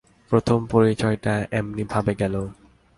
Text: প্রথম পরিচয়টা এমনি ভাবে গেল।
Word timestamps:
প্রথম 0.31 0.59
পরিচয়টা 0.65 1.33
এমনি 1.51 1.83
ভাবে 1.83 2.13
গেল। 2.15 2.35